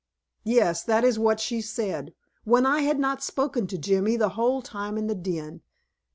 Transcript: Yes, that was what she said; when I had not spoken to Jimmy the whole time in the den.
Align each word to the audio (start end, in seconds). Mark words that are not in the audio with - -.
Yes, 0.45 0.81
that 0.85 1.03
was 1.03 1.19
what 1.19 1.39
she 1.39 1.61
said; 1.61 2.15
when 2.43 2.65
I 2.65 2.81
had 2.81 2.97
not 2.97 3.21
spoken 3.21 3.67
to 3.67 3.77
Jimmy 3.77 4.15
the 4.15 4.29
whole 4.29 4.63
time 4.63 4.97
in 4.97 5.05
the 5.05 5.13
den. 5.13 5.61